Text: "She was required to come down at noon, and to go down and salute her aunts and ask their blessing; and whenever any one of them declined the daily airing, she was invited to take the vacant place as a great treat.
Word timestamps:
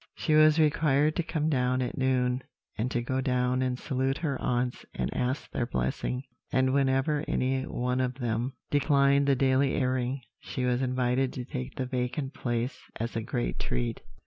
"She 0.15 0.33
was 0.33 0.57
required 0.59 1.15
to 1.17 1.21
come 1.21 1.47
down 1.47 1.79
at 1.83 1.95
noon, 1.95 2.41
and 2.75 2.89
to 2.89 3.03
go 3.03 3.21
down 3.21 3.61
and 3.61 3.77
salute 3.77 4.17
her 4.17 4.41
aunts 4.41 4.83
and 4.95 5.13
ask 5.15 5.51
their 5.51 5.67
blessing; 5.67 6.23
and 6.51 6.73
whenever 6.73 7.23
any 7.27 7.67
one 7.67 8.01
of 8.01 8.15
them 8.15 8.53
declined 8.71 9.27
the 9.27 9.35
daily 9.35 9.75
airing, 9.75 10.21
she 10.39 10.65
was 10.65 10.81
invited 10.81 11.31
to 11.33 11.45
take 11.45 11.75
the 11.75 11.85
vacant 11.85 12.33
place 12.33 12.79
as 12.95 13.15
a 13.15 13.21
great 13.21 13.59
treat. 13.59 14.01